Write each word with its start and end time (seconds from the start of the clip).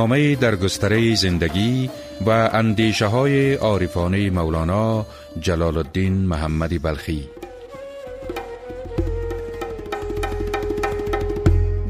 برنامه 0.00 0.36
در 0.36 0.56
گستره 0.56 1.14
زندگی 1.14 1.90
و 2.26 2.30
اندیشه 2.52 3.06
های 3.06 3.54
عارفانه 3.54 4.30
مولانا 4.30 5.06
جلال 5.40 5.76
الدین 5.76 6.12
محمدی 6.12 6.78
بلخی. 6.78 7.28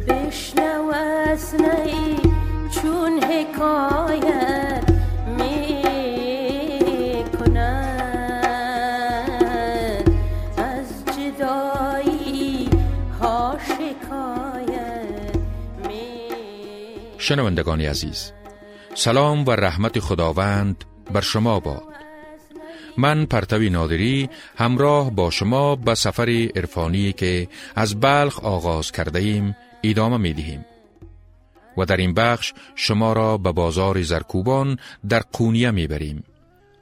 بشنو 0.08 0.92
چون 2.74 3.24
حکایت 3.24 3.89
شنوندگانی 17.30 17.86
عزیز 17.86 18.32
سلام 18.94 19.44
و 19.44 19.50
رحمت 19.50 19.98
خداوند 19.98 20.84
بر 21.12 21.20
شما 21.20 21.60
باد 21.60 21.82
من 22.96 23.26
پرتوی 23.26 23.70
نادری 23.70 24.28
همراه 24.56 25.10
با 25.10 25.30
شما 25.30 25.76
به 25.76 25.94
سفر 25.94 26.48
عرفانی 26.56 27.12
که 27.12 27.48
از 27.76 28.00
بلخ 28.00 28.40
آغاز 28.40 28.92
کرده 28.92 29.18
ایم 29.18 29.56
ادامه 29.82 30.16
می 30.16 30.32
دهیم. 30.32 30.64
و 31.76 31.84
در 31.84 31.96
این 31.96 32.14
بخش 32.14 32.52
شما 32.74 33.12
را 33.12 33.38
به 33.38 33.52
بازار 33.52 34.02
زرکوبان 34.02 34.78
در 35.08 35.22
قونیه 35.32 35.70
می 35.70 35.86
بریم 35.86 36.24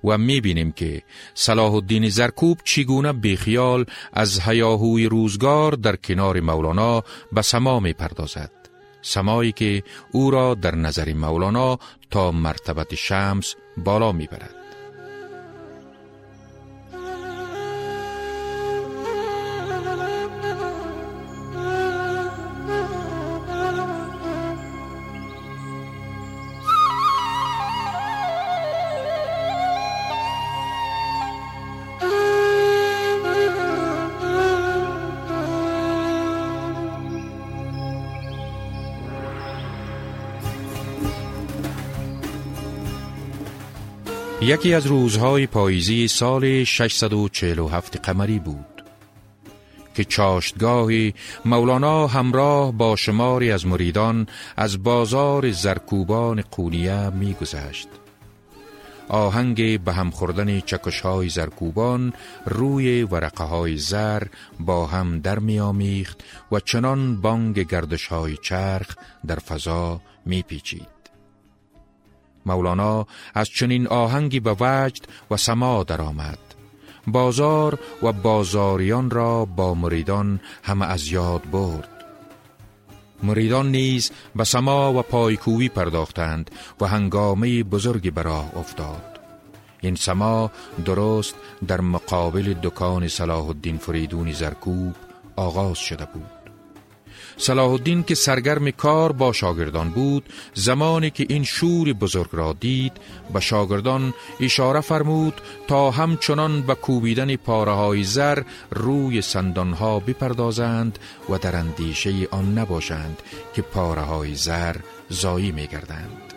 و 0.04 0.18
می 0.18 0.40
بینیم 0.40 0.72
که 0.72 1.02
صلاح 1.34 1.74
الدین 1.74 2.08
زرکوب 2.08 2.58
چگونه 2.64 3.12
بیخیال 3.12 3.84
از 4.12 4.40
هیاهوی 4.40 5.06
روزگار 5.06 5.72
در 5.72 5.96
کنار 5.96 6.40
مولانا 6.40 7.02
به 7.32 7.42
سما 7.42 7.80
می 7.80 7.92
پردازد. 7.92 8.57
سمایی 9.02 9.52
که 9.52 9.82
او 10.12 10.30
را 10.30 10.54
در 10.54 10.74
نظر 10.74 11.12
مولانا 11.12 11.78
تا 12.10 12.30
مرتبت 12.30 12.94
شمس 12.94 13.54
بالا 13.76 14.12
می 14.12 14.26
برد. 14.26 14.67
یکی 44.48 44.74
از 44.74 44.86
روزهای 44.86 45.46
پاییزی 45.46 46.08
سال 46.08 46.64
647 46.64 47.96
قمری 47.96 48.38
بود 48.38 48.84
که 49.94 50.04
چاشتگاهی 50.04 51.14
مولانا 51.44 52.06
همراه 52.06 52.72
با 52.72 52.96
شماری 52.96 53.52
از 53.52 53.66
مریدان 53.66 54.26
از 54.56 54.82
بازار 54.82 55.50
زرکوبان 55.50 56.44
قونیه 56.50 57.10
میگذشت. 57.10 57.88
آهنگ 59.08 59.80
به 59.80 59.92
هم 59.92 60.10
خوردن 60.10 60.60
چکش 60.60 61.00
های 61.00 61.28
زرکوبان 61.28 62.12
روی 62.46 63.02
ورقه 63.02 63.44
های 63.44 63.76
زر 63.76 64.22
با 64.60 64.86
هم 64.86 65.20
در 65.20 65.38
میامیخت 65.38 66.24
و 66.52 66.60
چنان 66.60 67.20
بانگ 67.20 67.58
گردش 67.68 68.06
های 68.06 68.36
چرخ 68.42 68.96
در 69.26 69.38
فضا 69.38 70.00
میپیچید. 70.26 70.97
مولانا 72.48 73.06
از 73.34 73.48
چنین 73.48 73.86
آهنگی 73.86 74.40
به 74.40 74.56
وجد 74.60 75.04
و 75.30 75.36
سما 75.36 75.84
درآمد. 75.84 76.38
بازار 77.06 77.78
و 78.02 78.12
بازاریان 78.12 79.10
را 79.10 79.44
با 79.44 79.74
مریدان 79.74 80.40
همه 80.62 80.86
از 80.86 81.08
یاد 81.08 81.50
برد. 81.50 81.88
مریدان 83.22 83.70
نیز 83.70 84.10
به 84.36 84.44
سما 84.44 84.92
و 84.92 85.02
پایکوبی 85.02 85.68
پرداختند 85.68 86.50
و 86.80 86.86
هنگامه 86.86 87.62
بزرگی 87.62 88.10
براه 88.10 88.56
افتاد. 88.56 89.18
این 89.80 89.94
سما 89.94 90.50
درست 90.84 91.34
در 91.66 91.80
مقابل 91.80 92.54
دکان 92.62 93.08
صلاح 93.08 93.46
الدین 93.46 93.78
فریدون 93.78 94.32
زرکوب 94.32 94.94
آغاز 95.36 95.78
شده 95.78 96.04
بود. 96.04 96.37
صلاح 97.38 97.70
الدین 97.70 98.02
که 98.02 98.14
سرگرم 98.14 98.70
کار 98.70 99.12
با 99.12 99.32
شاگردان 99.32 99.90
بود 99.90 100.24
زمانی 100.54 101.10
که 101.10 101.26
این 101.28 101.44
شور 101.44 101.92
بزرگ 101.92 102.28
را 102.32 102.52
دید 102.60 102.92
به 103.32 103.40
شاگردان 103.40 104.14
اشاره 104.40 104.80
فرمود 104.80 105.40
تا 105.68 105.90
همچنان 105.90 106.62
به 106.62 106.74
کوبیدن 106.74 107.36
پاره 107.36 107.72
های 107.72 108.04
زر 108.04 108.42
روی 108.70 109.22
سندان 109.22 109.72
ها 109.72 110.00
بپردازند 110.00 110.98
و 111.28 111.38
در 111.38 111.56
اندیشه 111.56 112.28
آن 112.30 112.58
نباشند 112.58 113.22
که 113.54 113.62
پاره 113.62 114.02
های 114.02 114.34
زر 114.34 114.76
زایی 115.08 115.52
می 115.52 115.66
گردند. 115.66 116.28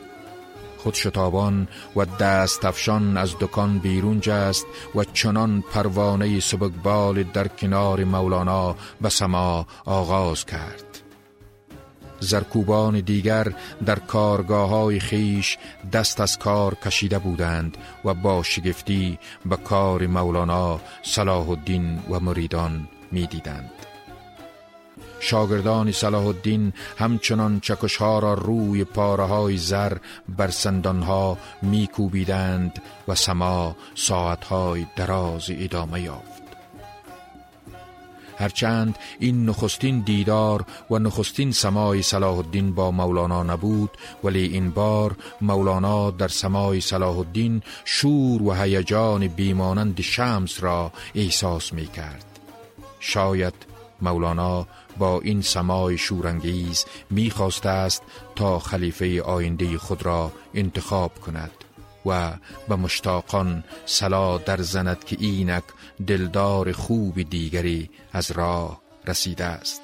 خود 0.78 0.94
شتابان 0.94 1.68
و 1.95 2.06
دست 2.06 2.66
افشان 2.66 3.18
از 3.18 3.35
دکان 3.39 3.79
بیرون 3.79 4.19
جست 4.19 4.66
و 4.95 5.03
چنان 5.03 5.63
پروانه 5.72 6.39
سبکبال 6.39 7.23
در 7.23 7.47
کنار 7.47 8.03
مولانا 8.03 8.75
به 9.01 9.09
سما 9.09 9.68
آغاز 9.85 10.45
کرد 10.45 10.91
زرکوبان 12.21 12.99
دیگر 12.99 13.53
در 13.85 13.99
کارگاه 13.99 14.69
های 14.69 14.99
خیش 14.99 15.57
دست 15.93 16.21
از 16.21 16.37
کار 16.37 16.75
کشیده 16.75 17.19
بودند 17.19 17.77
و 18.05 18.13
با 18.13 18.43
شگفتی 18.43 19.19
به 19.45 19.57
کار 19.57 20.07
مولانا 20.07 20.79
صلاح 21.03 21.49
الدین 21.49 21.99
و 22.09 22.19
مریدان 22.19 22.87
می 23.11 23.27
دیدند. 23.27 23.71
شاگردان 25.19 25.91
صلاح 25.91 26.25
الدین 26.27 26.73
همچنان 26.97 27.59
چکش 27.59 27.95
ها 27.97 28.19
را 28.19 28.33
روی 28.33 28.83
پاره 28.83 29.23
های 29.23 29.57
زر 29.57 29.97
بر 30.29 30.49
سندان 30.49 31.01
ها 31.01 31.38
می 31.61 31.88
کوبیدند 31.88 32.81
و 33.07 33.15
سما 33.15 33.75
ساعت 33.95 34.43
های 34.43 34.85
دراز 34.95 35.45
ادامه 35.49 36.01
یافت. 36.01 36.31
هرچند 38.41 38.97
این 39.19 39.46
نخستین 39.46 40.00
دیدار 40.00 40.66
و 40.90 41.00
نخستین 41.00 41.52
سمای 41.52 42.02
صلاح 42.02 42.38
الدین 42.38 42.75
با 42.75 42.91
مولانا 42.91 43.44
نبود 43.44 43.90
ولی 44.24 44.46
این 44.46 44.72
بار 44.72 45.16
مولانا 45.41 46.12
در 46.12 46.28
سمای 46.28 46.81
صلاح 46.81 47.18
الدین 47.18 47.62
شور 47.85 48.41
و 48.44 48.53
هیجان 48.53 49.28
بیمانند 49.28 50.01
شمس 50.01 50.63
را 50.63 50.91
احساس 51.16 51.74
می 51.74 51.88
کرد. 51.88 52.25
شاید 53.00 53.53
مولانا 54.01 54.68
با 54.97 55.19
این 55.22 55.41
سمای 55.41 55.97
شورانگیز 55.97 56.85
می‌خواسته 57.09 57.69
است 57.69 58.03
تا 58.35 58.59
خلیفه 58.59 59.21
آینده 59.21 59.77
خود 59.77 60.06
را 60.06 60.31
انتخاب 60.54 61.19
کند 61.19 61.51
و 62.06 62.31
به 62.69 62.75
مشتاقان 62.75 63.63
سلا 63.86 64.38
در 64.38 64.62
زند 64.62 65.03
که 65.03 65.18
اینک 65.19 65.63
دلدار 66.07 66.71
خوب 66.71 67.21
دیگری 67.21 67.89
از 68.13 68.31
راه 68.31 68.81
رسیده 69.07 69.45
است. 69.45 69.81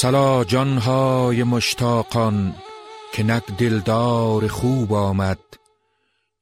سلا 0.00 0.44
جانهای 0.44 1.42
مشتاقان 1.42 2.54
که 3.12 3.22
نک 3.22 3.46
دلدار 3.58 4.48
خوب 4.48 4.92
آمد 4.92 5.38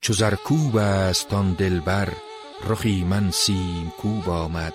چو 0.01 0.13
زرکوب 0.13 0.77
است 0.77 1.35
آن 1.35 1.53
دلبر 1.53 2.09
رخی 2.69 3.05
من 3.05 3.31
سیم 3.31 3.93
کوب 3.99 4.29
آمد. 4.29 4.75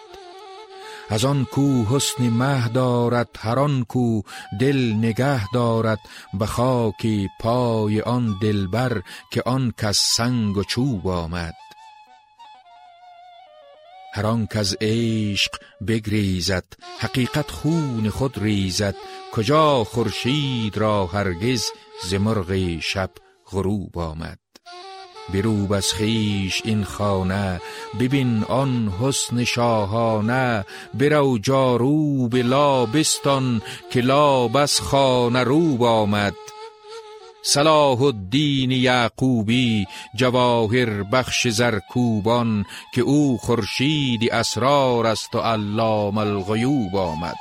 از 1.09 1.25
آن 1.25 1.45
کو 1.45 1.83
حسن 1.83 2.29
مه 2.29 2.67
دارد 2.67 3.29
هر 3.39 3.59
آن 3.59 3.83
کو 3.83 4.21
دل 4.59 4.93
نگه 4.97 5.51
دارد 5.53 5.99
به 6.33 6.45
خاک 6.45 7.07
پای 7.39 8.01
آن 8.01 8.37
دلبر 8.41 9.01
که 9.31 9.43
آن 9.45 9.73
کس 9.77 9.97
سنگ 10.15 10.57
و 10.57 10.63
چوب 10.63 11.07
آمد. 11.07 11.70
هر 14.13 14.25
آن 14.25 14.47
از 14.51 14.77
عشق 14.81 15.51
بگریزد 15.87 16.63
حقیقت 16.99 17.51
خون 17.51 18.09
خود 18.09 18.37
ریزد. 18.41 18.95
کجا 19.33 19.83
خورشید 19.83 20.77
را 20.77 21.05
هرگز 21.05 21.63
ز 22.09 22.13
مرغ 22.13 22.79
شب 22.79 23.09
غروب 23.51 23.97
آمد؟ 23.97 24.39
بروب 25.33 25.73
از 25.73 25.93
خیش 25.93 26.61
این 26.65 26.83
خانه 26.83 27.61
ببین 27.99 28.43
آن 28.43 28.93
حسن 29.01 29.43
شاهانه. 29.43 30.65
برو 30.93 31.37
جاروب 31.37 32.35
لابستان 32.35 33.61
که 33.91 34.01
لابس 34.01 34.79
خانه 34.79 35.43
روب 35.43 35.83
آمد. 35.83 36.33
صلاح 37.43 38.01
الدین 38.01 38.71
یعقوبی 38.71 39.85
جواهر 40.15 41.03
بخش 41.03 41.47
زرکوبان 41.47 42.65
که 42.93 43.01
او 43.01 43.37
خورشیدی 43.37 44.29
اسرار 44.29 45.07
است 45.07 45.35
و 45.35 45.39
علام 45.39 46.17
الغیوب 46.17 46.95
آمد. 46.95 47.35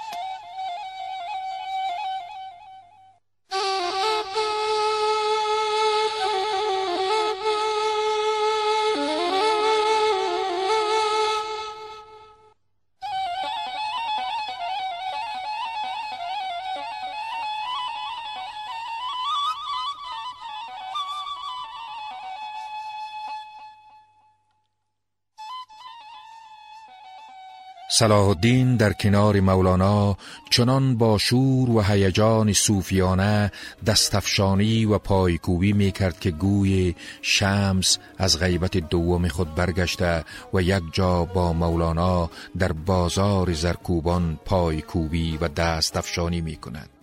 صلاح 27.93 28.29
الدین 28.29 28.77
در 28.77 28.93
کنار 28.93 29.41
مولانا 29.41 30.17
چنان 30.51 30.97
با 30.97 31.19
شور 31.19 31.71
و 31.71 31.81
هیجان 31.81 32.53
صوفیانه 32.53 33.53
دستفشانی 33.87 34.85
و 34.85 34.99
پایکوبی 34.99 35.73
می 35.73 35.93
کرد 35.93 36.21
که 36.21 36.31
گوی 36.31 36.95
شمس 37.23 37.99
از 38.19 38.39
غیبت 38.39 38.77
دوم 38.77 39.29
خود 39.29 39.55
برگشته 39.55 40.25
و 40.55 40.63
یک 40.63 40.83
جا 40.93 41.25
با 41.25 41.53
مولانا 41.53 42.31
در 42.59 42.73
بازار 42.73 43.53
زرکوبان 43.53 44.39
پایکوبی 44.45 45.39
و 45.41 45.49
دستفشانی 45.49 46.41
می 46.41 46.57
کند 46.57 47.00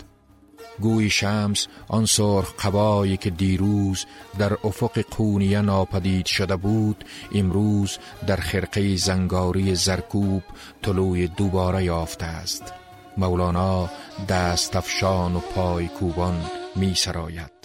گوی 0.81 1.09
شمس 1.09 1.68
آن 1.88 2.06
سرخ 2.06 2.53
قبایی 2.53 3.18
که 3.18 3.29
دیروز 3.29 4.06
در 4.39 4.57
افق 4.63 5.00
قونیه 5.00 5.62
ناپدید 5.62 6.25
شده 6.25 6.56
بود 6.56 7.06
امروز 7.35 7.97
در 8.27 8.35
خرقه 8.35 8.95
زنگاری 8.95 9.75
زرکوب 9.75 10.44
طلوع 10.81 11.27
دوباره 11.27 11.83
یافته 11.83 12.25
است. 12.25 12.74
مولانا 13.18 13.89
دست 14.29 14.75
افشان 14.75 15.35
و 15.35 15.39
پای 15.39 15.88
کوبان 15.88 16.45
می 16.75 16.95
سراید 16.95 17.56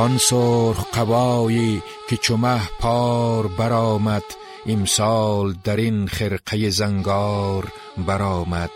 آن 0.00 0.18
سرخ 0.18 0.84
قبایی 0.94 1.82
که 2.08 2.16
چمه 2.16 2.60
پار 2.78 3.46
برآمد 3.46 4.22
امسال 4.66 5.54
در 5.64 5.76
این 5.76 6.08
خرقه 6.08 6.70
زنگار 6.70 7.72
برآمد. 8.06 8.70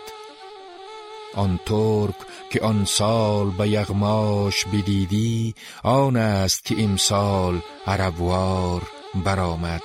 آن 1.35 1.59
ترک 1.65 2.15
که 2.49 2.61
آن 2.61 2.85
سال 2.85 3.49
به 3.49 3.69
یغماش 3.69 4.65
بدیدی 4.65 5.55
آن 5.83 6.15
است 6.15 6.65
که 6.65 6.83
امسال 6.83 7.59
عربوار 7.87 8.81
برآمد. 9.25 9.81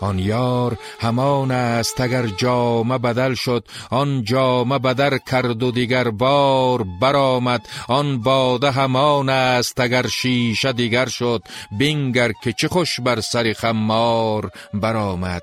آن 0.00 0.18
یار 0.18 0.78
همان 1.00 1.50
است 1.50 2.00
اگر 2.00 2.26
جامه 2.26 2.98
بدل 2.98 3.34
شد 3.34 3.68
آن 3.90 4.24
جامه 4.24 4.78
بدر 4.78 5.18
کرد 5.18 5.62
و 5.62 5.70
دیگر 5.70 6.10
بار 6.10 6.82
برآمد. 7.00 7.68
آن 7.88 8.20
باده 8.20 8.70
همان 8.70 9.28
است 9.28 9.80
اگر 9.80 10.06
شیشه 10.06 10.72
دیگر 10.72 11.06
شد 11.08 11.42
بینگر 11.78 12.32
که 12.32 12.52
چه 12.52 12.68
خوش 12.68 13.00
بر 13.00 13.20
سر 13.20 13.52
خمار 13.52 14.50
برآمد. 14.74 15.42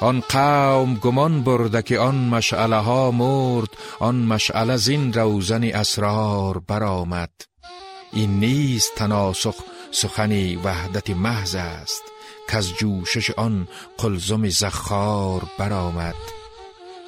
آن 0.00 0.22
قوم 0.28 0.94
گمان 0.94 1.42
برده 1.42 1.82
که 1.82 1.98
آن 1.98 2.14
مشعله 2.14 2.76
ها 2.76 3.10
مرد 3.10 3.68
آن 4.00 4.14
مشعله 4.14 4.76
زین 4.76 5.12
روزن 5.12 5.64
اسرار 5.64 6.58
برآمد. 6.58 7.30
این 8.12 8.40
نیست 8.40 8.94
تناسخ 8.96 9.54
سخنی 9.90 10.56
وحدت 10.56 11.10
محض 11.10 11.54
است. 11.54 12.02
از 12.56 12.74
جوشش 12.74 13.30
آن 13.30 13.68
قلزم 13.98 14.48
زخار 14.48 15.42
برآمد. 15.58 16.14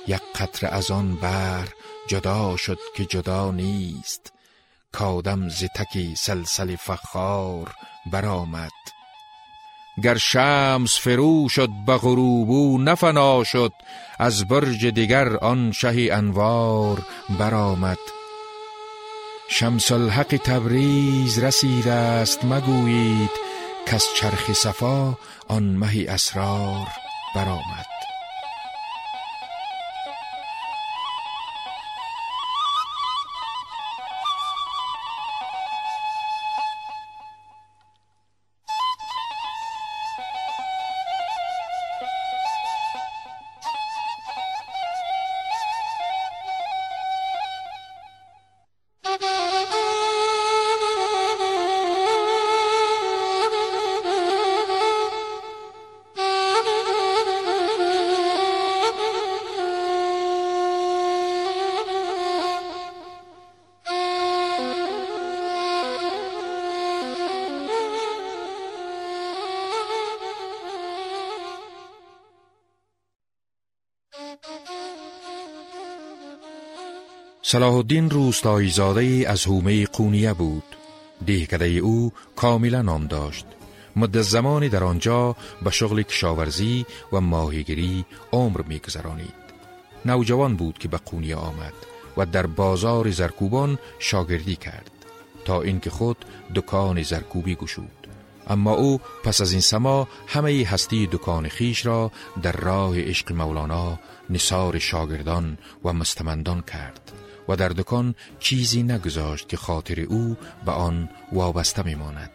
یک 0.07 0.21
قطره 0.35 0.69
از 0.69 0.91
آن 0.91 1.17
بر 1.17 1.69
جدا 2.09 2.57
شد 2.57 2.79
که 2.97 3.05
جدا 3.05 3.51
نیست. 3.51 4.33
کادم 4.93 5.49
ز 5.49 5.65
تکی 5.77 6.15
سلسل 6.17 6.77
فخار 6.77 7.75
برآمد. 8.13 8.71
گر 10.03 10.17
شمس 10.17 10.99
فرو 10.99 11.49
شد 11.49 11.69
به 11.87 11.97
غروبو 11.97 12.79
نفنا 12.79 13.45
شد 13.45 13.73
از 14.19 14.49
برج 14.49 14.87
دیگر 14.87 15.37
آن 15.37 15.73
شه 15.73 16.09
انوار 16.13 17.03
برآمد. 17.39 17.99
شمس 19.53 19.93
الحق 19.93 20.37
تبریز 20.45 21.39
رسیده 21.39 21.93
است 21.93 22.45
مگویید 22.45 23.31
کس 23.91 24.07
چرخ 24.17 24.53
صفا 24.53 25.15
آن 25.49 25.63
مهی 25.63 26.07
اسرار 26.07 26.87
برآمد. 27.35 28.10
صلاح 77.51 77.75
الدین 77.75 78.11
روستایی 78.11 78.71
زاده 78.71 79.25
از 79.29 79.45
هومه 79.45 79.87
قونیه 79.87 80.33
بود. 80.33 80.63
دهکده 81.27 81.67
او 81.67 82.13
کاملا 82.37 82.83
نام 82.83 83.07
داشت. 83.07 83.47
مدت 83.97 84.23
زمانی 84.23 84.69
در 84.69 84.85
آنجا 84.85 85.37
به 85.63 85.71
شغل 85.71 86.03
کشاورزی 86.03 86.87
و 87.13 87.21
ماهیگیری 87.21 88.05
عمر 88.33 88.63
میگذرانید. 88.63 89.35
نوجوان 90.05 90.57
بود 90.57 90.79
که 90.79 90.89
به 90.89 90.97
قونیه 90.97 91.37
آمد 91.37 91.73
و 92.17 92.27
در 92.27 92.47
بازار 92.47 93.11
زرکوبان 93.11 93.79
شاگردی 93.99 94.57
کرد 94.57 94.91
تا 95.45 95.63
اینکه 95.63 95.91
خود 95.91 96.25
دکان 96.55 97.03
زرکوبی 97.03 97.55
گشود. 97.55 98.07
اما 98.49 98.75
او 98.75 99.01
پس 99.25 99.41
از 99.41 99.53
این 99.53 99.61
سما 99.61 100.09
همه 100.27 100.67
هستی 100.71 101.07
دکان 101.13 101.49
خیش 101.49 101.87
را 101.87 102.11
در 102.43 102.53
راه 102.53 103.01
عشق 103.01 103.33
مولانا 103.33 103.99
نصار 104.31 104.79
شاگردان 104.79 105.59
و 105.85 105.93
مستمندان 105.93 106.63
کرد. 106.63 107.13
و 107.51 107.57
در 107.57 107.69
دکان 107.69 108.15
چیزی 108.39 108.83
نگذاشت 108.83 109.49
که 109.49 109.57
خاطر 109.57 110.01
او 110.01 110.37
به 110.65 110.73
آن 110.73 111.09
وابسته 111.33 111.83
میماند. 111.83 112.31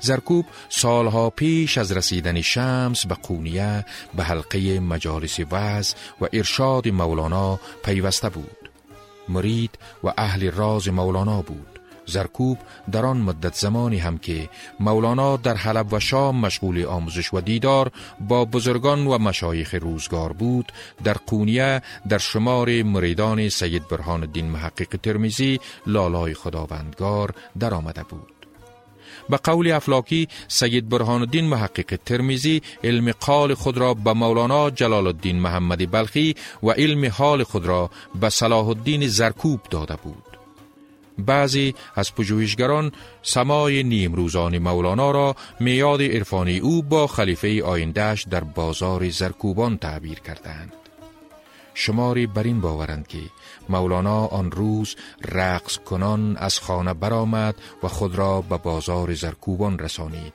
زرکوب 0.00 0.46
سالها 0.68 1.30
پیش 1.30 1.78
از 1.78 1.92
رسیدن 1.92 2.40
شمس 2.40 3.06
به 3.06 3.14
قونیه 3.14 3.84
به 4.16 4.24
حلقه 4.24 4.80
مجالس 4.80 5.40
وز 5.50 5.94
و 6.20 6.28
ارشاد 6.32 6.88
مولانا 6.88 7.60
پیوسته 7.84 8.28
بود. 8.28 8.70
مرید 9.28 9.78
و 10.04 10.12
اهل 10.18 10.50
راز 10.50 10.88
مولانا 10.88 11.42
بود. 11.42 11.71
زرکوب 12.12 12.58
در 12.92 13.06
آن 13.06 13.16
مدت 13.16 13.54
زمانی 13.54 13.98
هم 13.98 14.18
که 14.18 14.48
مولانا 14.80 15.36
در 15.36 15.54
حلب 15.54 15.92
و 15.92 16.00
شام 16.00 16.36
مشغول 16.36 16.84
آموزش 16.84 17.34
و 17.34 17.40
دیدار 17.40 17.90
با 18.20 18.44
بزرگان 18.44 19.06
و 19.06 19.18
مشایخ 19.18 19.74
روزگار 19.74 20.32
بود 20.32 20.72
در 21.04 21.16
قونیه 21.26 21.82
در 22.08 22.18
شمار 22.18 22.82
مریدان 22.82 23.48
سید 23.48 23.88
برهان 23.88 24.20
الدین 24.20 24.46
محقق 24.46 24.96
ترمیزی 25.02 25.60
لالای 25.86 26.34
خداوندگار 26.34 27.34
در 27.58 27.74
آمده 27.74 28.02
بود. 28.02 28.32
به 29.28 29.36
قول 29.36 29.70
افلاکی 29.70 30.28
سید 30.48 30.88
برهان 30.88 31.20
الدین 31.20 31.44
محقق 31.44 31.98
ترمیزی 32.06 32.62
علم 32.84 33.12
قال 33.12 33.54
خود 33.54 33.78
را 33.78 33.94
به 33.94 34.12
مولانا 34.12 34.70
جلال 34.70 35.06
الدین 35.06 35.40
محمد 35.40 35.90
بلخی 35.90 36.34
و 36.62 36.70
علم 36.70 37.10
حال 37.10 37.44
خود 37.44 37.66
را 37.66 37.90
به 38.20 38.28
صلاح 38.28 38.68
الدین 38.68 39.08
زرکوب 39.08 39.60
داده 39.70 39.96
بود. 39.96 40.31
بعضی 41.18 41.74
از 41.94 42.14
پژوهشگران 42.14 42.92
سمای 43.22 43.82
نیم 43.82 44.14
روزان 44.14 44.58
مولانا 44.58 45.10
را 45.10 45.36
میاد 45.60 46.02
عرفانی 46.02 46.58
او 46.58 46.82
با 46.82 47.06
خلیفه 47.06 47.62
آیندهش 47.62 48.26
در 48.30 48.44
بازار 48.44 49.10
زرکوبان 49.10 49.78
تعبیر 49.78 50.20
کردند. 50.20 50.72
شماری 51.74 52.26
بر 52.26 52.42
این 52.42 52.60
باورند 52.60 53.06
که 53.06 53.18
مولانا 53.68 54.26
آن 54.26 54.50
روز 54.50 54.96
رقص 55.24 55.78
کنان 55.78 56.36
از 56.36 56.58
خانه 56.58 56.94
برآمد 56.94 57.54
و 57.82 57.88
خود 57.88 58.14
را 58.14 58.40
به 58.40 58.56
بازار 58.56 59.14
زرکوبان 59.14 59.78
رسانید 59.78 60.32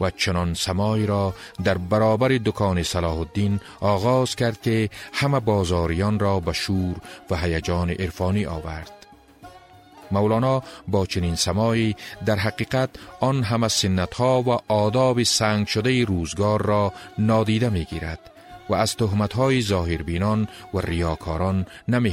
و 0.00 0.10
چنان 0.10 0.54
سمای 0.54 1.06
را 1.06 1.34
در 1.64 1.78
برابر 1.78 2.28
دکان 2.28 2.82
صلاح 2.82 3.18
الدین 3.18 3.60
آغاز 3.80 4.36
کرد 4.36 4.62
که 4.62 4.90
همه 5.12 5.40
بازاریان 5.40 6.18
را 6.18 6.40
به 6.40 6.52
شور 6.52 6.96
و 7.30 7.36
هیجان 7.36 7.90
عرفانی 7.90 8.46
آورد 8.46 8.99
مولانا 10.10 10.62
با 10.88 11.06
چنین 11.06 11.34
سمایی 11.34 11.96
در 12.26 12.36
حقیقت 12.36 12.90
آن 13.20 13.42
همه 13.42 13.68
سنت 13.68 14.14
ها 14.14 14.42
و 14.42 14.72
آداب 14.72 15.22
سنگ 15.22 15.66
شده 15.66 16.04
روزگار 16.04 16.62
را 16.62 16.92
نادیده 17.18 17.68
می 17.68 17.84
گیرد 17.84 18.30
و 18.68 18.74
از 18.74 18.96
تهمت 18.96 19.32
های 19.32 19.62
ظاهربینان 19.62 20.48
و 20.74 20.80
ریاکاران 20.80 21.66
نمی 21.88 22.10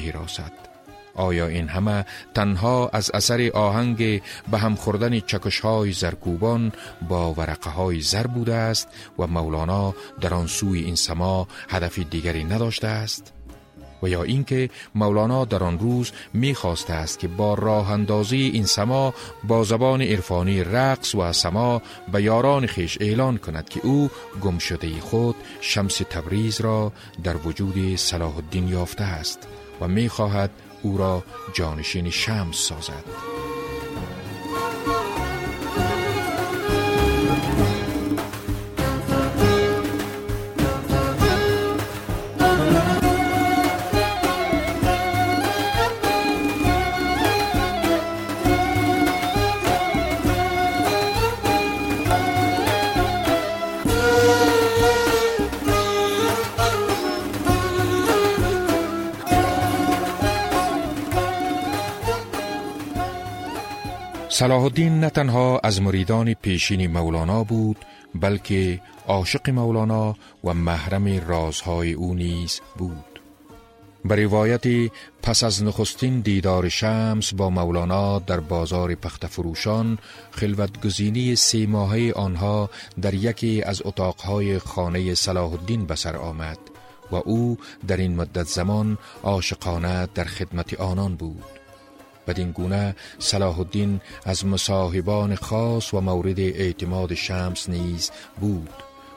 آیا 1.17 1.47
این 1.47 1.67
همه 1.67 2.05
تنها 2.33 2.89
از 2.93 3.11
اثر 3.13 3.51
آهنگ 3.53 4.21
به 4.51 4.57
هم 4.57 4.75
خوردن 4.75 5.19
چکش 5.19 5.59
های 5.59 5.91
زرکوبان 5.91 6.71
با 7.09 7.33
ورقه 7.33 7.69
های 7.69 8.01
زر 8.01 8.27
بوده 8.27 8.55
است 8.55 8.87
و 9.19 9.27
مولانا 9.27 9.93
در 10.21 10.33
آن 10.33 10.47
سوی 10.47 10.79
این 10.79 10.95
سما 10.95 11.47
هدف 11.69 11.99
دیگری 11.99 12.43
نداشته 12.43 12.87
است؟ 12.87 13.36
و 14.03 14.09
یا 14.09 14.23
اینکه 14.23 14.69
مولانا 14.95 15.45
در 15.45 15.63
آن 15.63 15.79
روز 15.79 16.11
می‌خواسته 16.33 16.93
است 16.93 17.19
که 17.19 17.27
با 17.27 17.53
راه 17.53 17.91
اندازی 17.91 18.51
این 18.53 18.65
سما 18.65 19.13
با 19.43 19.63
زبان 19.63 20.01
عرفانی 20.01 20.63
رقص 20.63 21.15
و 21.15 21.33
سما 21.33 21.81
به 22.11 22.23
یاران 22.23 22.65
خیش 22.65 22.97
اعلان 23.01 23.37
کند 23.37 23.69
که 23.69 23.79
او 23.83 24.09
گمشده 24.41 24.99
خود 25.01 25.35
شمس 25.61 25.97
تبریز 25.97 26.61
را 26.61 26.91
در 27.23 27.37
وجود 27.37 27.95
صلاح 27.95 28.35
الدین 28.35 28.67
یافته 28.67 29.03
است 29.03 29.47
و 29.81 29.87
می‌خواهد 29.87 30.51
او 30.81 30.97
را 30.97 31.23
جانشین 31.53 32.09
شمس 32.09 32.55
سازد. 32.55 33.56
صلاح 64.37 64.63
الدین 64.63 64.99
نه 64.99 65.09
تنها 65.09 65.59
از 65.63 65.81
مریدان 65.81 66.33
پیشین 66.33 66.87
مولانا 66.87 67.43
بود 67.43 67.77
بلکه 68.15 68.81
عاشق 69.07 69.49
مولانا 69.49 70.15
و 70.43 70.53
محرم 70.53 71.27
رازهای 71.27 71.93
او 71.93 72.13
نیز 72.13 72.61
بود. 72.77 73.19
به 74.05 74.15
روایتی 74.15 74.91
پس 75.23 75.43
از 75.43 75.63
نخستین 75.63 76.19
دیدار 76.19 76.69
شمس 76.69 77.33
با 77.33 77.49
مولانا 77.49 78.19
در 78.19 78.39
بازار 78.39 78.95
پخت 78.95 79.27
فروشان 79.27 79.97
خلوت 80.31 80.85
گزینی 80.85 81.35
سی 81.35 81.65
ماهه 81.65 82.13
آنها 82.15 82.69
در 83.01 83.13
یکی 83.13 83.61
از 83.61 83.81
اتاقهای 83.85 84.59
خانه 84.59 85.15
صلاح 85.15 85.51
الدین 85.51 85.85
بسر 85.85 86.15
آمد 86.15 86.59
و 87.11 87.15
او 87.15 87.57
در 87.87 87.97
این 87.97 88.15
مدت 88.15 88.47
زمان 88.47 88.97
عاشقانه 89.23 90.07
در 90.15 90.23
خدمت 90.23 90.73
آنان 90.73 91.15
بود. 91.15 91.56
بدین 92.27 92.51
گونه 92.51 92.95
صلاح 93.19 93.59
الدین 93.59 94.01
از 94.25 94.45
مصاحبان 94.45 95.35
خاص 95.35 95.93
و 95.93 96.01
مورد 96.01 96.39
اعتماد 96.39 97.13
شمس 97.13 97.69
نیز 97.69 98.11
بود 98.41 98.73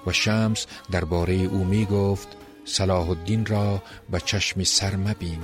و 0.07 0.13
شمس 0.13 0.67
درباره 0.91 1.35
او 1.35 1.65
می 1.65 1.85
گفت 1.85 2.29
صلاح 2.65 3.11
الدین 3.11 3.47
را 3.47 3.83
به 4.11 4.21
چشم 4.21 4.65
سر 4.65 4.97
مبین 4.97 5.41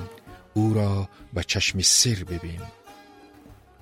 او 0.55 0.75
را 0.75 1.09
به 1.35 1.45
چشم 1.45 1.81
سر 1.81 2.25
ببین. 2.31 2.61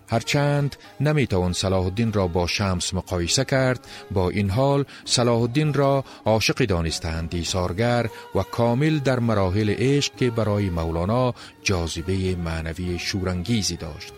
هرچند 0.09 0.77
نمی‌توان 1.01 1.53
صلاح 1.53 1.85
الدین 1.85 2.13
را 2.13 2.27
با 2.27 2.47
شمس 2.47 2.95
مقایسه 2.95 3.45
کرد 3.45 3.87
با 4.11 4.31
این 4.31 4.51
حال 4.51 4.85
صلاح 5.05 5.41
الدین 5.41 5.75
را 5.75 6.05
عاشق 6.25 6.65
دانستند 6.65 7.35
ایثارگر 7.35 8.11
و 8.35 8.43
کامل 8.43 8.99
در 8.99 9.19
مراحل 9.19 9.75
عشق 9.79 10.17
که 10.17 10.31
برای 10.31 10.71
مولانا 10.71 11.35
جاذبه 11.63 12.37
معنوی 12.37 12.99
شورانگیزی 12.99 13.77
داشت. 13.77 14.13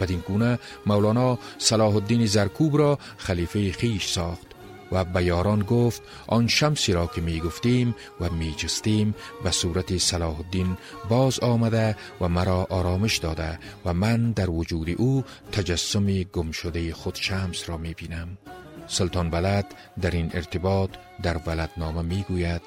بدین 0.00 0.22
گونه 0.28 0.58
مولانا 0.86 1.38
صلاح 1.58 1.94
الدین 1.94 2.26
زرکوب 2.26 2.78
را 2.78 2.98
خلیفه 3.16 3.72
خیش 3.72 4.06
ساخت. 4.06 4.53
و 4.94 5.04
به 5.04 5.24
یاران 5.24 5.62
گفت 5.62 6.02
آن 6.26 6.46
شمسی 6.46 6.92
را 6.92 7.06
که 7.06 7.20
می 7.20 7.40
گفتیم 7.40 7.94
و 8.20 8.30
می 8.30 8.54
جستیم 8.56 9.14
به 9.44 9.50
صورت 9.50 9.98
صلاح 9.98 10.40
الدین 10.40 10.76
باز 11.08 11.40
آمده 11.40 11.96
و 12.20 12.28
مرا 12.28 12.66
آرامش 12.70 13.16
داده 13.16 13.58
و 13.84 13.94
من 13.94 14.32
در 14.32 14.50
وجود 14.50 14.90
او 14.90 15.24
تجسم 15.52 16.22
گم 16.22 16.50
شده 16.50 16.94
خود 16.94 17.14
شمس 17.14 17.68
را 17.68 17.76
می 17.76 17.94
بینم 17.94 18.38
سلطان 18.86 19.30
ولد 19.30 19.74
در 20.00 20.10
این 20.10 20.30
ارتباط 20.34 20.90
در 21.22 21.36
ولدنامه 21.46 22.02
می 22.02 22.24
گوید 22.28 22.62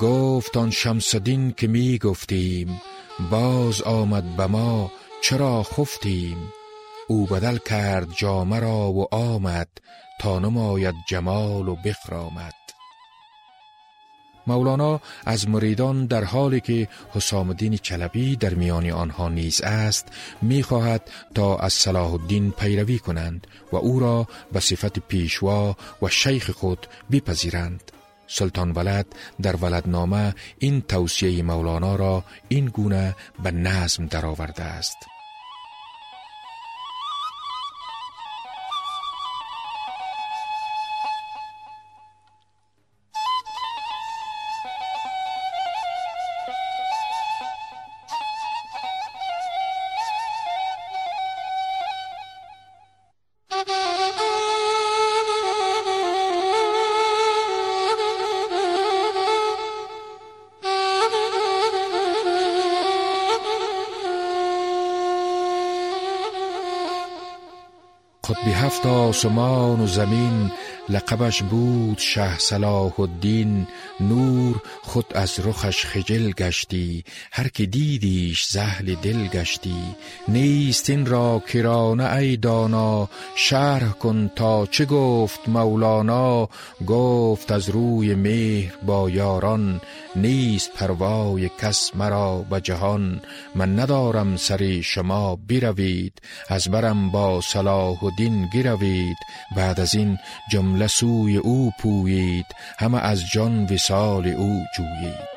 گفت 0.00 0.56
آن 0.56 0.70
شمس 0.70 1.16
دین 1.16 1.52
که 1.52 1.66
می 1.66 1.98
گفتیم 1.98 2.80
باز 3.30 3.82
آمد 3.82 4.36
به 4.36 4.46
ما 4.46 4.92
چرا 5.22 5.62
خفتیم؟ 5.62 6.36
او 7.08 7.26
بدل 7.26 7.58
کرد 7.58 8.12
جامه 8.16 8.60
را 8.60 8.92
و 8.92 9.14
آمد 9.14 9.68
تا 10.20 10.38
نماید 10.38 10.94
جمال 11.08 11.68
و 11.68 11.76
بخرامد 11.76 12.54
مولانا 14.46 15.00
از 15.26 15.48
مریدان 15.48 16.06
در 16.06 16.24
حالی 16.24 16.60
که 16.60 16.88
حسام 17.10 17.48
الدین 17.48 17.76
چلبی 17.76 18.36
در 18.36 18.54
میان 18.54 18.90
آنها 18.90 19.28
نیز 19.28 19.60
است 19.60 20.08
می‌خواهد 20.42 21.10
تا 21.34 21.56
از 21.56 21.72
صلاح 21.72 22.12
الدین 22.12 22.50
پیروی 22.50 22.98
کنند 22.98 23.46
و 23.72 23.76
او 23.76 24.00
را 24.00 24.28
به 24.52 24.60
صفت 24.60 24.98
پیشوا 24.98 25.76
و 26.02 26.08
شیخ 26.08 26.50
خود 26.50 26.86
بپذیرند. 27.10 27.92
سلطان 28.26 28.72
ولد 28.72 29.06
در 29.42 29.56
ولدنامه 29.56 30.34
این 30.58 30.80
توصیه 30.80 31.42
مولانا 31.42 31.96
را 31.96 32.24
این 32.48 32.66
گونه 32.66 33.16
به 33.42 33.50
نظم 33.50 34.06
درآورده 34.06 34.62
است. 34.62 34.96
قطب 68.28 68.48
هفت 68.48 68.86
آسمان 68.86 69.80
و 69.80 69.86
زمین 69.86 70.50
لقبش 70.88 71.42
بود 71.42 71.98
شه 71.98 72.38
صلاح 72.38 73.00
الدین 73.00 73.66
نور 74.00 74.62
خود 74.82 75.06
از 75.14 75.40
رخش 75.44 75.86
خجل 75.86 76.30
گشتی 76.30 77.04
هر 77.32 77.48
که 77.48 77.66
دیدیش 77.66 78.44
زهل 78.44 78.94
دل 78.94 79.26
گشتی. 79.26 79.76
نیست 80.28 80.90
این 80.90 81.06
را 81.06 81.42
کرانه 81.52 82.12
ای 82.14 82.36
دانا 82.36 83.08
شرح 83.36 83.88
کن 83.88 84.30
تا 84.36 84.66
چه 84.66 84.84
گفت 84.84 85.48
مولانا. 85.48 86.48
گفت 86.86 87.52
از 87.52 87.68
روی 87.68 88.14
مهر 88.14 88.72
با 88.86 89.10
یاران 89.10 89.80
نیست 90.16 90.72
پروای 90.72 91.50
کس 91.60 91.90
مرا 91.94 92.36
به 92.50 92.60
جهان. 92.60 93.20
من 93.54 93.80
ندارم 93.80 94.36
سری 94.36 94.82
شما 94.82 95.36
بروید 95.48 96.12
از 96.48 96.68
برم 96.68 97.10
با 97.10 97.40
صلاح 97.40 98.04
الدین 98.04 98.48
گروید. 98.54 99.16
بعد 99.56 99.80
از 99.80 99.94
این 99.94 100.18
جمله 100.52 100.75
سوی 100.84 101.36
او 101.36 101.70
پویید 101.78 102.46
همه 102.78 102.98
از 102.98 103.22
جان 103.32 103.64
وسال 103.64 104.26
او 104.26 104.64
جویید. 104.76 105.35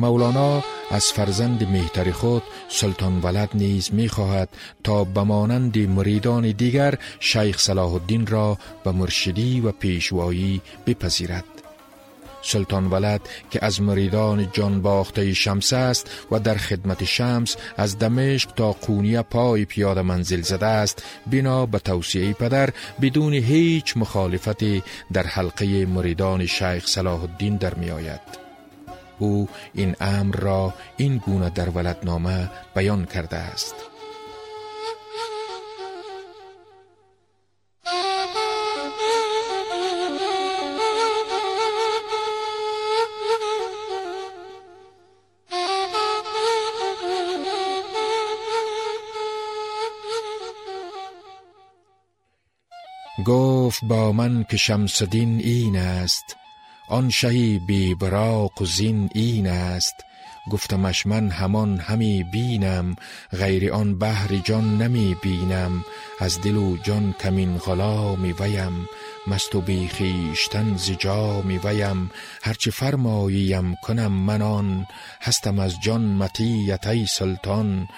مولانا 0.00 0.64
از 0.90 1.04
فرزند 1.04 1.68
مهتر 1.68 2.10
خود 2.10 2.42
سلطان 2.68 3.20
ولد 3.20 3.48
نیز 3.54 3.94
می‌خواهد 3.94 4.48
تا 4.84 5.04
به 5.04 5.22
مانند 5.22 5.78
مریدان 5.78 6.50
دیگر 6.50 6.94
شیخ 7.20 7.58
صلاح 7.58 7.92
الدین 7.92 8.26
را 8.26 8.58
به 8.84 8.92
مرشدی 8.92 9.60
و 9.60 9.72
پیشوایی 9.72 10.60
بپذیرد 10.86 11.44
سلطان 12.42 12.86
ولد 12.86 13.20
که 13.50 13.64
از 13.64 13.82
مریدان 13.82 14.48
جان 14.52 14.82
باخته 14.82 15.34
شمس 15.34 15.72
است 15.72 16.10
و 16.30 16.40
در 16.40 16.56
خدمت 16.56 17.04
شمس 17.04 17.56
از 17.76 17.98
دمشق 17.98 18.50
تا 18.50 18.72
قونیه 18.72 19.22
پای 19.22 19.64
پیاده 19.64 20.02
منزل 20.02 20.40
زده 20.40 20.66
است 20.66 21.04
بنا 21.32 21.66
به 21.66 21.78
توصیه 21.78 22.32
پدر 22.32 22.70
بدون 23.00 23.32
هیچ 23.32 23.96
مخالفتی 23.96 24.82
در 25.12 25.26
حلقه 25.26 25.86
مریدان 25.86 26.46
شیخ 26.46 26.86
صلاح 26.86 27.22
الدین 27.22 27.56
در 27.56 27.74
می 27.74 27.90
آید. 27.90 28.49
او 29.20 29.48
این 29.74 29.96
امر 30.00 30.36
را 30.36 30.74
این 30.96 31.16
گونه 31.16 31.50
در 31.50 31.68
ولدنامه 31.70 32.50
بیان 32.74 33.04
کرده 33.04 33.36
است. 33.36 33.74
گفت 53.26 53.84
با 53.84 54.12
من 54.12 54.44
که 54.50 54.56
شمسدین 54.56 55.40
این 55.40 55.76
است 55.76 56.39
آن 56.90 57.10
شهی 57.10 57.58
بی 57.58 57.94
براق 57.94 58.62
و 58.62 58.64
زین 58.64 59.10
این 59.14 59.46
است. 59.46 59.94
گفتمش 60.50 61.06
من 61.06 61.30
همان 61.30 61.78
همی 61.78 62.24
بینم 62.24 62.96
غیر 63.32 63.72
آن 63.72 63.98
بحر 63.98 64.36
جان 64.36 64.82
نمی 64.82 65.16
بینم. 65.22 65.84
از 66.20 66.40
دل 66.40 66.56
و 66.56 66.76
جان 66.76 67.14
کمین 67.20 67.58
غلامی 67.58 68.32
ویم 68.32 68.88
مست 69.26 69.54
و 69.54 69.60
بی 69.60 69.88
خیشتن 69.88 70.76
ز 70.76 70.90
جامی 70.90 71.58
ویم. 71.58 72.10
هرچه 72.42 72.70
فرماییم 72.70 73.76
کنم 73.82 74.12
من 74.12 74.42
آن 74.42 74.86
هستم 75.20 75.58
از 75.58 75.80
جان 75.80 76.04
مطیت 76.04 76.86
ای 76.86 77.06
سلطان. 77.06 77.88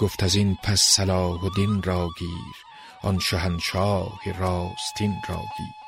گفت 0.00 0.22
از 0.22 0.34
این 0.34 0.58
پس 0.62 0.80
صلاح 0.80 1.44
الدین 1.44 1.82
را 1.82 2.08
گیر 2.18 2.54
آن 3.02 3.18
شهنشاه 3.18 4.20
راستین 4.38 5.14
را 5.28 5.36
گیر. 5.36 5.81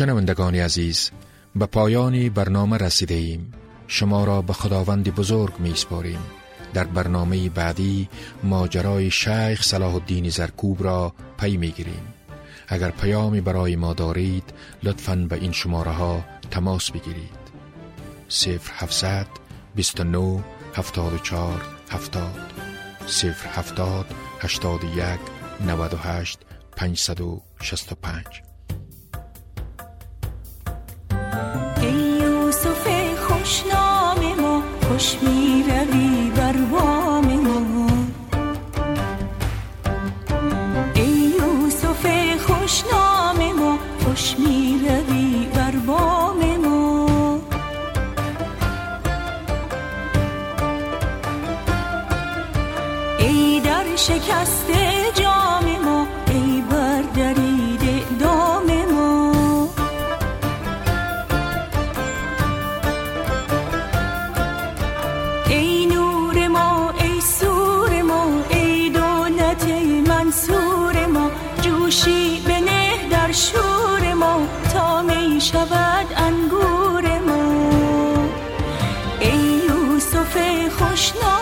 شنوندگان 0.00 0.54
عزیز 0.54 1.10
به 1.56 1.66
پایان 1.66 2.28
برنامه 2.28 2.76
رسیده 2.76 3.14
ایم 3.14 3.52
شما 3.86 4.24
را 4.24 4.42
به 4.42 4.52
خداوند 4.52 5.14
بزرگ 5.14 5.58
می 5.58 5.74
سپاریم 5.74 6.18
در 6.74 6.84
برنامه 6.84 7.48
بعدی 7.48 8.08
ماجرای 8.42 9.10
شیخ 9.10 9.62
صلاح 9.62 9.94
الدین 9.94 10.30
زرکوب 10.30 10.84
را 10.84 11.12
پی 11.38 11.56
می 11.56 11.70
گیریم 11.70 12.14
اگر 12.68 12.90
پیامی 12.90 13.40
برای 13.40 13.76
ما 13.76 13.94
دارید 13.94 14.52
لطفا 14.82 15.16
به 15.16 15.36
این 15.36 15.52
شماره 15.52 15.90
ها 15.90 16.24
تماس 16.50 16.90
بگیرید. 16.90 17.40
0700 18.28 19.26
29 19.74 20.44
74 20.74 21.60
70 21.90 22.52
070 23.54 24.06
81 24.40 25.20
98 25.66 26.38
565 26.76 28.49
خوش 35.00 35.16
می 35.22 35.64
روی 35.68 36.30
بر 36.36 36.52
بام 36.52 37.24
ما. 37.24 37.86
ای 40.94 41.32
یوسف 41.40 42.06
خوشنام 42.46 43.52
ما 43.58 43.78
خوش 44.04 44.34
می 44.38 44.80
روی 44.88 45.46
بر 45.54 45.70
بام 45.70 46.56
ما. 46.56 47.40
ای 53.18 53.60
در 53.60 53.96
شکست 53.96 54.69
یوسف 80.78 81.39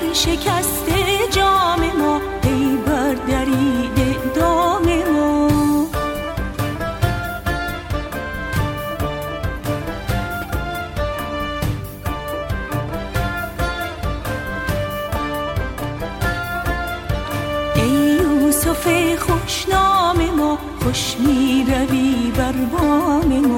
بر 0.00 0.12
شکست 0.12 0.86
جام 1.30 1.80
ما 1.98 2.20
ای 2.42 2.76
بر 2.86 3.14
درید 3.14 4.34
دام 4.34 4.82
ما. 5.12 5.48
ای 17.74 17.90
یوسف 17.90 18.88
خوشنام 19.18 20.30
ما 20.36 20.58
خوش 20.82 21.16
می 21.18 21.66
روی 21.68 22.32
بر 22.36 22.52
بام 22.52 23.46
ما 23.46 23.49